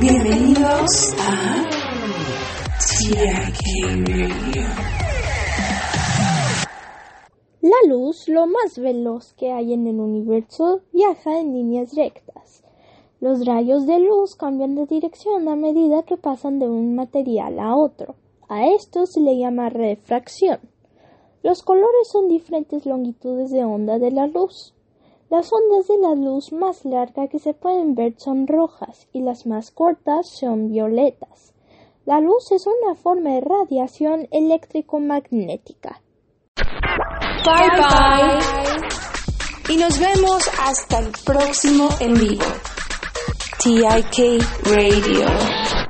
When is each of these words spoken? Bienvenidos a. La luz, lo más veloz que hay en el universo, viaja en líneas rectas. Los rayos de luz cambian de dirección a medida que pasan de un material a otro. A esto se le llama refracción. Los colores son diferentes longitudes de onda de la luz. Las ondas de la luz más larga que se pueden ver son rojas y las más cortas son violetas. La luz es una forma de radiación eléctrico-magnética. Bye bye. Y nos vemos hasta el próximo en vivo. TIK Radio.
Bienvenidos 0.00 1.14
a. 1.18 1.70
La 7.62 7.88
luz, 7.88 8.28
lo 8.28 8.46
más 8.46 8.78
veloz 8.78 9.32
que 9.32 9.52
hay 9.52 9.72
en 9.72 9.86
el 9.86 9.98
universo, 9.98 10.82
viaja 10.92 11.40
en 11.40 11.54
líneas 11.54 11.94
rectas. 11.94 12.62
Los 13.20 13.46
rayos 13.46 13.86
de 13.86 14.00
luz 14.00 14.36
cambian 14.36 14.74
de 14.74 14.84
dirección 14.86 15.48
a 15.48 15.56
medida 15.56 16.02
que 16.02 16.18
pasan 16.18 16.58
de 16.58 16.68
un 16.68 16.94
material 16.94 17.58
a 17.58 17.74
otro. 17.74 18.16
A 18.48 18.66
esto 18.66 19.06
se 19.06 19.20
le 19.20 19.38
llama 19.38 19.70
refracción. 19.70 20.60
Los 21.42 21.62
colores 21.62 22.08
son 22.12 22.28
diferentes 22.28 22.84
longitudes 22.84 23.50
de 23.50 23.64
onda 23.64 23.98
de 23.98 24.10
la 24.10 24.26
luz. 24.26 24.75
Las 25.28 25.52
ondas 25.52 25.88
de 25.88 25.98
la 25.98 26.14
luz 26.14 26.52
más 26.52 26.84
larga 26.84 27.26
que 27.26 27.40
se 27.40 27.52
pueden 27.52 27.96
ver 27.96 28.14
son 28.16 28.46
rojas 28.46 29.08
y 29.12 29.22
las 29.22 29.44
más 29.44 29.72
cortas 29.72 30.28
son 30.28 30.68
violetas. 30.68 31.52
La 32.04 32.20
luz 32.20 32.52
es 32.52 32.64
una 32.66 32.94
forma 32.94 33.30
de 33.30 33.40
radiación 33.40 34.28
eléctrico-magnética. 34.30 36.00
Bye 37.44 37.70
bye. 37.76 39.74
Y 39.74 39.76
nos 39.78 39.98
vemos 39.98 40.48
hasta 40.60 41.00
el 41.00 41.08
próximo 41.24 41.88
en 41.98 42.14
vivo. 42.14 42.44
TIK 43.64 44.40
Radio. 44.64 45.86